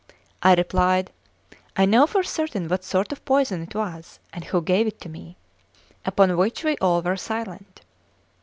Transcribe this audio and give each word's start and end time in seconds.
I 0.41 0.55
replied: 0.55 1.11
"I 1.77 1.85
know 1.85 2.07
for 2.07 2.23
certain 2.23 2.67
what 2.67 2.83
sort 2.83 3.11
of 3.11 3.23
poison 3.23 3.61
it 3.61 3.75
was, 3.75 4.17
and 4.33 4.45
who 4.45 4.59
gave 4.63 4.87
it 4.87 4.99
to 5.01 5.09
me;" 5.09 5.37
upon 6.05 6.35
which 6.37 6.63
we 6.63 6.75
all 6.77 7.03
were 7.03 7.15
silent. 7.17 7.81